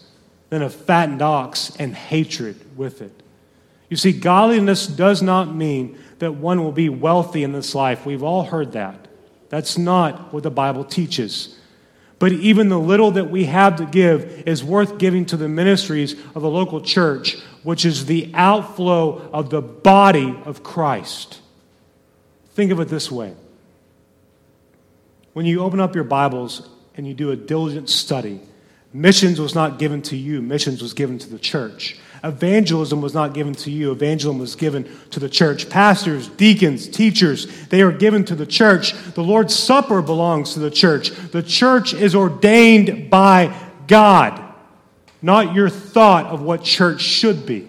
[0.48, 3.22] than a fattened ox and hatred with it.
[3.88, 8.06] You see, godliness does not mean that one will be wealthy in this life.
[8.06, 9.09] We've all heard that.
[9.48, 11.59] That's not what the Bible teaches.
[12.20, 16.14] But even the little that we have to give is worth giving to the ministries
[16.35, 21.40] of the local church, which is the outflow of the body of Christ.
[22.50, 23.35] Think of it this way
[25.33, 28.40] when you open up your Bibles and you do a diligent study,
[28.92, 31.98] missions was not given to you, missions was given to the church.
[32.22, 35.68] Evangelism was not given to you, evangelism was given to the church.
[35.68, 38.92] Pastors, deacons, teachers, they are given to the church.
[39.14, 41.11] The Lord's Supper belongs to the church.
[41.11, 43.55] The church is ordained by
[43.88, 44.46] God,
[45.27, 47.68] not your thought of what church should be.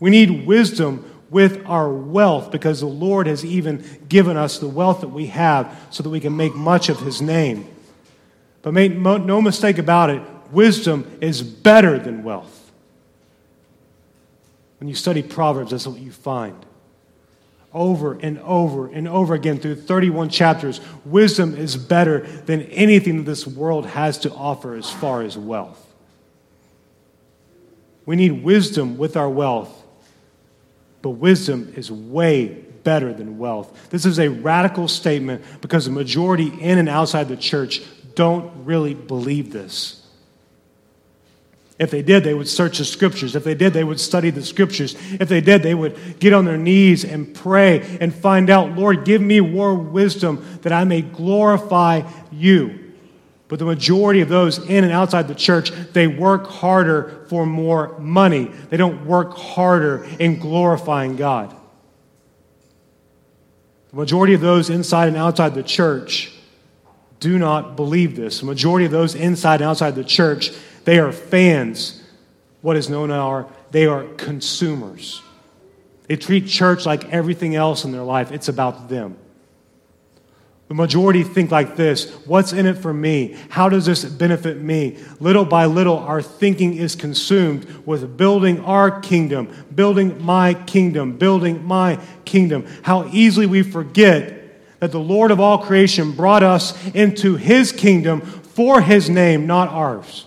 [0.00, 5.02] We need wisdom with our wealth because the Lord has even given us the wealth
[5.02, 7.68] that we have so that we can make much of His name.
[8.62, 12.72] But make no mistake about it, wisdom is better than wealth.
[14.80, 16.64] When you study Proverbs, that's what you find.
[17.72, 23.24] Over and over and over again through 31 chapters, wisdom is better than anything that
[23.24, 25.83] this world has to offer as far as wealth.
[28.06, 29.82] We need wisdom with our wealth,
[31.02, 33.88] but wisdom is way better than wealth.
[33.90, 37.82] This is a radical statement because the majority in and outside the church
[38.14, 40.00] don't really believe this.
[41.76, 43.34] If they did, they would search the scriptures.
[43.34, 44.94] If they did, they would study the scriptures.
[45.18, 49.04] If they did, they would get on their knees and pray and find out, Lord,
[49.04, 52.83] give me more wisdom that I may glorify you.
[53.54, 57.96] But the majority of those in and outside the church, they work harder for more
[58.00, 58.46] money.
[58.46, 61.54] They don't work harder in glorifying God.
[63.90, 66.32] The majority of those inside and outside the church
[67.20, 68.40] do not believe this.
[68.40, 70.50] The majority of those inside and outside the church
[70.82, 72.02] they are fans,
[72.60, 75.22] what is known as they are consumers.
[76.08, 79.16] They treat church like everything else in their life, it's about them.
[80.74, 83.36] The majority think like this What's in it for me?
[83.48, 84.98] How does this benefit me?
[85.20, 91.64] Little by little, our thinking is consumed with building our kingdom, building my kingdom, building
[91.64, 92.66] my kingdom.
[92.82, 98.20] How easily we forget that the Lord of all creation brought us into his kingdom
[98.22, 100.26] for his name, not ours.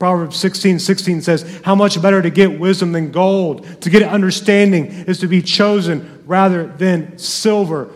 [0.00, 3.80] Proverbs 16 16 says, How much better to get wisdom than gold?
[3.82, 7.92] To get understanding is to be chosen rather than silver.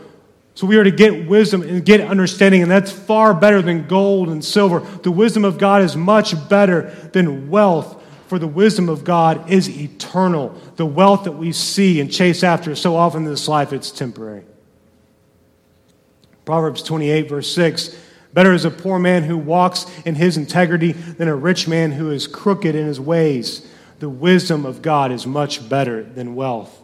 [0.58, 4.28] So we are to get wisdom and get understanding, and that's far better than gold
[4.28, 4.80] and silver.
[4.80, 9.70] The wisdom of God is much better than wealth, for the wisdom of God is
[9.70, 10.60] eternal.
[10.74, 14.42] The wealth that we see and chase after so often in this life, it's temporary.
[16.44, 17.96] Proverbs 28, verse 6
[18.32, 22.10] Better is a poor man who walks in his integrity than a rich man who
[22.10, 23.64] is crooked in his ways.
[24.00, 26.82] The wisdom of God is much better than wealth.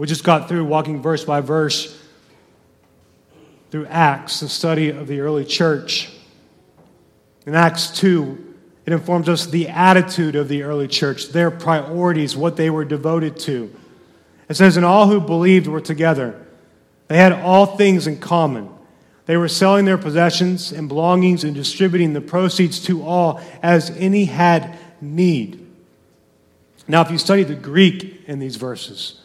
[0.00, 1.94] We just got through walking verse by verse
[3.70, 6.08] through Acts, the study of the early church.
[7.44, 12.56] In Acts 2, it informs us the attitude of the early church, their priorities, what
[12.56, 13.76] they were devoted to.
[14.48, 16.46] It says, And all who believed were together.
[17.08, 18.70] They had all things in common.
[19.26, 24.24] They were selling their possessions and belongings and distributing the proceeds to all as any
[24.24, 25.66] had need.
[26.88, 29.19] Now, if you study the Greek in these verses,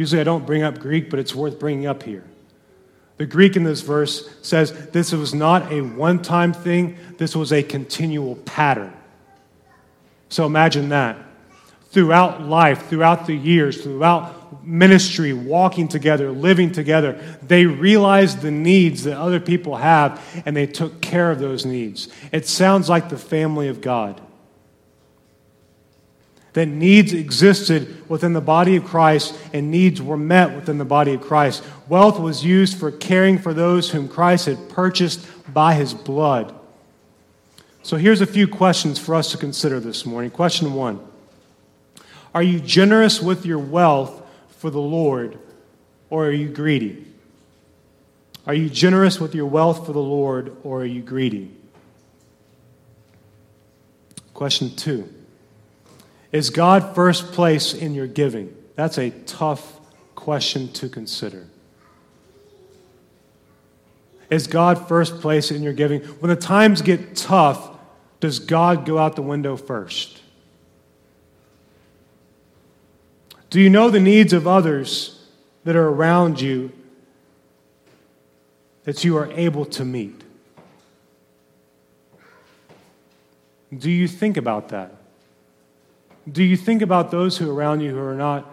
[0.00, 2.24] usually I don't bring up Greek, but it's worth bringing up here.
[3.18, 7.52] The Greek in this verse says this was not a one time thing, this was
[7.52, 8.94] a continual pattern.
[10.30, 11.18] So imagine that.
[11.90, 19.04] Throughout life, throughout the years, throughout ministry, walking together, living together, they realized the needs
[19.04, 22.08] that other people have and they took care of those needs.
[22.32, 24.18] It sounds like the family of God.
[26.54, 31.14] That needs existed within the body of Christ and needs were met within the body
[31.14, 31.62] of Christ.
[31.88, 36.54] Wealth was used for caring for those whom Christ had purchased by his blood.
[37.82, 40.30] So here's a few questions for us to consider this morning.
[40.30, 41.00] Question one
[42.34, 45.38] Are you generous with your wealth for the Lord,
[46.10, 47.06] or are you greedy?
[48.46, 51.50] Are you generous with your wealth for the Lord, or are you greedy?
[54.34, 55.08] Question two
[56.32, 58.54] Is God first place in your giving?
[58.76, 59.80] That's a tough
[60.14, 61.46] question to consider.
[64.30, 66.00] Is God first place in your giving?
[66.02, 67.76] When the times get tough,
[68.20, 70.22] does God go out the window first?
[73.48, 75.26] Do you know the needs of others
[75.64, 76.70] that are around you
[78.84, 80.22] that you are able to meet?
[83.76, 84.99] Do you think about that?
[86.30, 88.50] Do you think about those who around you who are not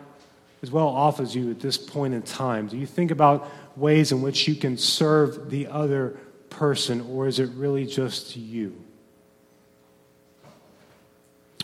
[0.63, 2.67] as well off as you at this point in time?
[2.67, 6.17] Do you think about ways in which you can serve the other
[6.49, 8.75] person, or is it really just you?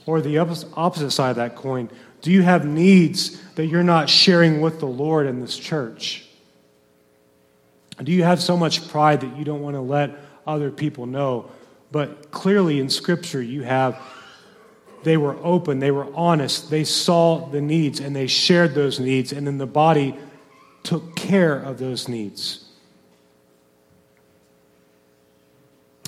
[0.06, 1.90] Or the opposite side of that coin,
[2.22, 6.26] do you have needs that you're not sharing with the Lord in this church?
[8.04, 10.12] Do you have so much pride that you don't want to let
[10.46, 11.50] other people know?
[11.92, 14.00] But clearly in Scripture, you have,
[15.04, 19.32] they were open, they were honest, they saw the needs, and they shared those needs,
[19.32, 20.16] and then the body
[20.84, 22.66] took care of those needs.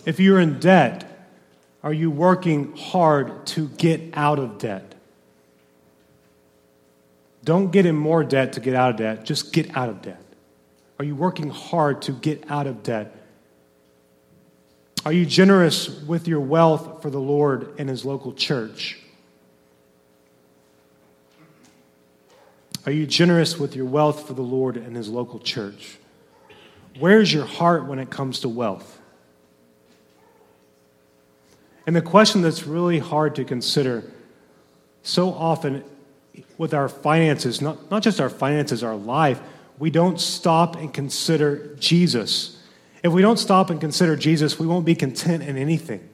[0.05, 1.29] If you're in debt,
[1.83, 4.95] are you working hard to get out of debt?
[7.43, 9.23] Don't get in more debt to get out of debt.
[9.23, 10.21] Just get out of debt.
[10.97, 13.15] Are you working hard to get out of debt?
[15.05, 18.99] Are you generous with your wealth for the Lord and His local church?
[22.87, 25.97] Are you generous with your wealth for the Lord and His local church?
[26.99, 28.99] Where's your heart when it comes to wealth?
[31.85, 34.03] And the question that's really hard to consider
[35.03, 35.83] so often
[36.57, 39.39] with our finances, not, not just our finances, our life,
[39.77, 42.54] we don't stop and consider Jesus.
[43.05, 46.09] If we don't stop and consider Jesus, we won't be content in anything.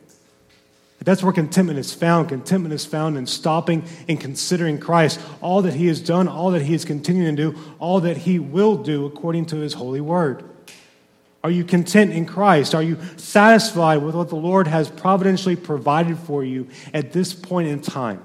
[1.00, 2.28] That's where contentment is found.
[2.28, 6.64] Contentment is found in stopping and considering Christ, all that He has done, all that
[6.64, 10.44] He is continuing to do, all that He will do according to His holy word.
[11.46, 12.76] Are you content in Christ?
[12.76, 17.70] Are you satisfied with what the Lord has providentially provided for you at this point
[17.70, 18.22] in time?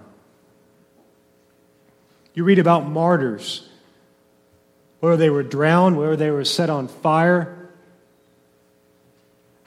[2.35, 3.69] You read about martyrs,
[4.99, 7.56] whether they were drowned, whether they were set on fire,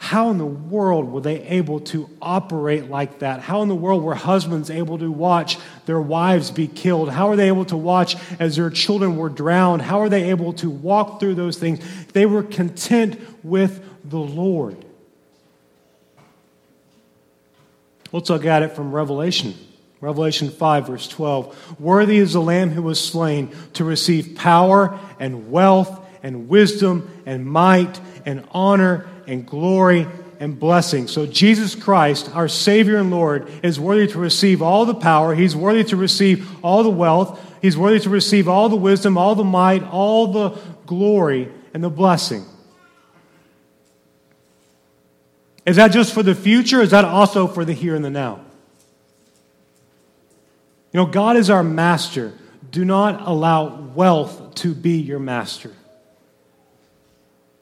[0.02, 3.40] how in the world were they able to operate like that?
[3.40, 7.10] How in the world were husbands able to watch their wives be killed?
[7.10, 9.82] How are they able to watch as their children were drowned?
[9.82, 11.84] How are they able to walk through those things?
[12.14, 14.82] They were content with the Lord.
[18.10, 19.54] Let's look at it from Revelation.
[20.00, 21.78] Revelation 5, verse 12.
[21.78, 27.44] Worthy is the Lamb who was slain to receive power and wealth and wisdom and
[27.44, 30.08] might and honor and glory
[30.40, 31.06] and blessing.
[31.06, 35.34] So, Jesus Christ, our Savior and Lord, is worthy to receive all the power.
[35.34, 37.40] He's worthy to receive all the wealth.
[37.62, 41.90] He's worthy to receive all the wisdom, all the might, all the glory, and the
[41.90, 42.44] blessing.
[45.64, 46.80] Is that just for the future?
[46.80, 48.40] Is that also for the here and the now?
[50.92, 52.32] You know, God is our master.
[52.72, 55.72] Do not allow wealth to be your master.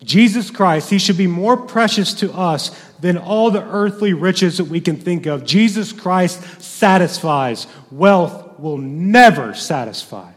[0.03, 2.71] Jesus Christ, he should be more precious to us
[3.01, 5.45] than all the earthly riches that we can think of.
[5.45, 7.67] Jesus Christ satisfies.
[7.91, 10.33] Wealth will never satisfy.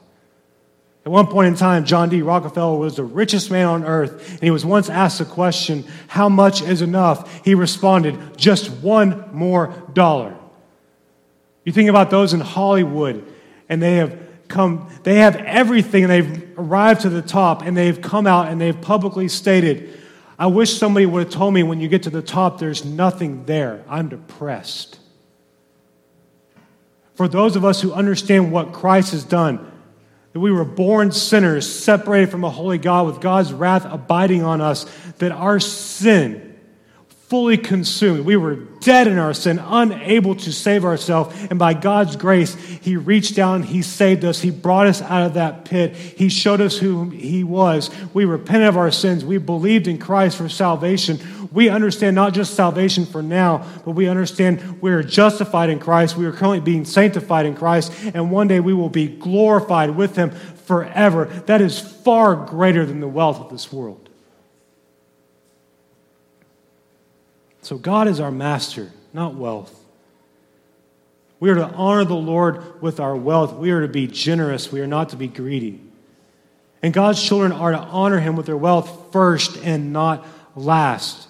[1.03, 2.21] At one point in time, John D.
[2.21, 6.29] Rockefeller was the richest man on earth, and he was once asked the question, How
[6.29, 7.43] much is enough?
[7.43, 10.35] He responded, Just one more dollar.
[11.65, 13.25] You think about those in Hollywood,
[13.67, 14.20] and they have
[14.51, 18.61] come, they have everything and they've arrived to the top and they've come out and
[18.61, 19.97] they've publicly stated,
[20.37, 23.45] I wish somebody would have told me when you get to the top, there's nothing
[23.45, 23.83] there.
[23.87, 24.99] I'm depressed.
[27.15, 29.71] For those of us who understand what Christ has done,
[30.33, 34.61] that we were born sinners, separated from a holy God, with God's wrath abiding on
[34.61, 34.85] us,
[35.17, 36.50] that our sin,
[37.31, 38.25] fully consumed.
[38.25, 41.33] We were dead in our sin, unable to save ourselves.
[41.49, 45.35] And by God's grace, He reached down, He saved us, He brought us out of
[45.35, 45.95] that pit.
[45.95, 47.89] He showed us who He was.
[48.13, 49.23] We repented of our sins.
[49.23, 51.19] We believed in Christ for salvation.
[51.53, 56.17] We understand not just salvation for now, but we understand we are justified in Christ.
[56.17, 57.93] We are currently being sanctified in Christ.
[58.13, 61.27] And one day we will be glorified with Him forever.
[61.45, 64.09] That is far greater than the wealth of this world.
[67.61, 69.77] So God is our master, not wealth.
[71.39, 73.53] We are to honor the Lord with our wealth.
[73.53, 74.71] We are to be generous.
[74.71, 75.81] We are not to be greedy.
[76.83, 81.27] And God's children are to honor him with their wealth first and not last.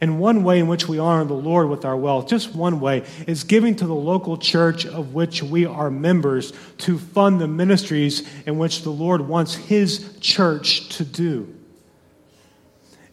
[0.00, 3.04] And one way in which we honor the Lord with our wealth, just one way,
[3.26, 8.28] is giving to the local church of which we are members to fund the ministries
[8.44, 11.54] in which the Lord wants his church to do.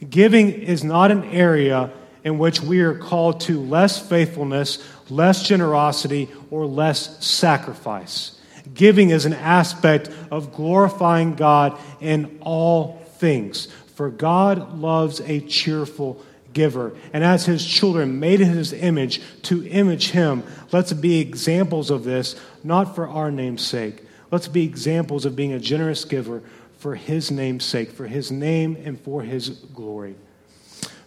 [0.10, 1.94] Giving is not an area
[2.24, 8.40] in which we are called to less faithfulness, less generosity, or less sacrifice.
[8.74, 13.68] Giving is an aspect of glorifying God in all things.
[13.96, 16.94] For God loves a cheerful giver.
[17.14, 22.04] And as his children, made in his image, to image him, let's be examples of
[22.04, 24.04] this, not for our name's sake.
[24.32, 26.42] Let's be examples of being a generous giver
[26.78, 30.16] for his name's sake, for his name and for his glory.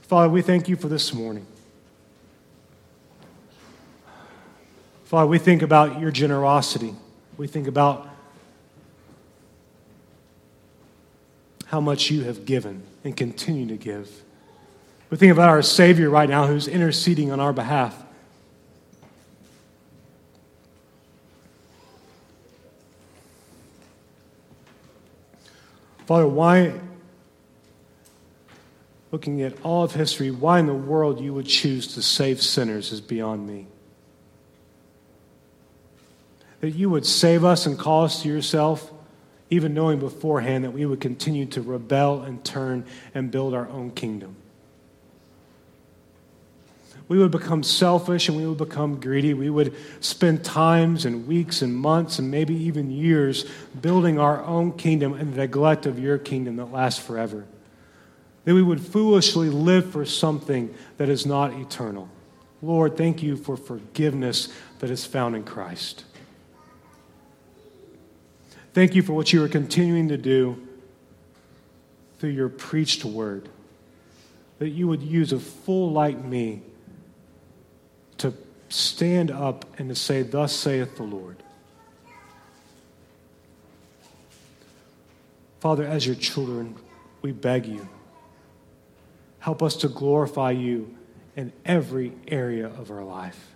[0.06, 1.46] Father, we thank you for this morning.
[5.04, 6.94] Father, we think about your generosity.
[7.38, 8.06] We think about
[11.66, 14.22] how much you have given and continue to give.
[15.08, 18.00] We think about our Savior right now who's interceding on our behalf.
[26.04, 26.78] Father, why
[29.14, 32.90] looking at all of history, why in the world you would choose to save sinners
[32.90, 33.64] is beyond me.
[36.60, 38.92] That you would save us and call us to yourself,
[39.50, 42.84] even knowing beforehand that we would continue to rebel and turn
[43.14, 44.34] and build our own kingdom.
[47.06, 49.32] We would become selfish and we would become greedy.
[49.32, 53.44] We would spend times and weeks and months and maybe even years
[53.80, 57.46] building our own kingdom and the neglect of your kingdom that lasts forever
[58.44, 62.08] that we would foolishly live for something that is not eternal.
[62.62, 66.04] Lord, thank you for forgiveness that is found in Christ.
[68.72, 70.66] Thank you for what you are continuing to do
[72.18, 73.48] through your preached word,
[74.58, 76.62] that you would use a fool like me
[78.18, 78.32] to
[78.68, 81.36] stand up and to say, Thus saith the Lord.
[85.60, 86.74] Father, as your children,
[87.22, 87.88] we beg you,
[89.44, 90.96] help us to glorify you
[91.36, 93.52] in every area of our life.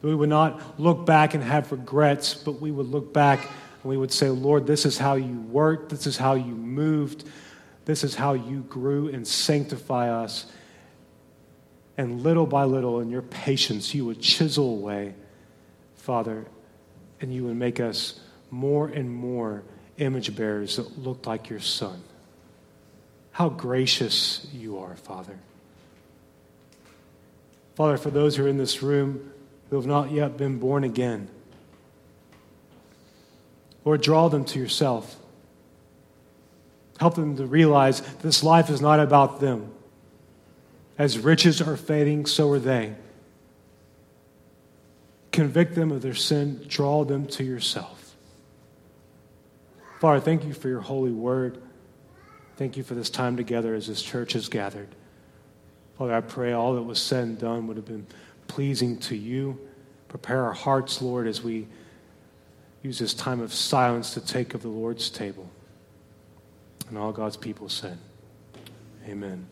[0.00, 3.90] That We would not look back and have regrets, but we would look back and
[3.90, 7.28] we would say, Lord, this is how you worked, this is how you moved,
[7.84, 10.46] this is how you grew and sanctify us.
[11.98, 15.14] And little by little, in your patience, you would chisel away,
[15.96, 16.46] Father,
[17.20, 19.64] and you would make us more and more
[19.98, 22.02] image bearers that looked like your Son.
[23.40, 25.38] How gracious you are, Father.
[27.74, 29.32] Father, for those who are in this room
[29.70, 31.26] who have not yet been born again,
[33.82, 35.16] Lord, draw them to yourself.
[36.98, 39.72] Help them to realize this life is not about them.
[40.98, 42.94] As riches are fading, so are they.
[45.32, 48.14] Convict them of their sin, draw them to yourself.
[49.98, 51.62] Father, thank you for your holy word.
[52.60, 54.88] Thank you for this time together as this church is gathered.
[55.96, 58.06] Father, I pray all that was said and done would have been
[58.48, 59.58] pleasing to you.
[60.08, 61.68] Prepare our hearts, Lord, as we
[62.82, 65.48] use this time of silence to take of the Lord's table.
[66.90, 67.96] And all God's people said,
[69.08, 69.48] Amen.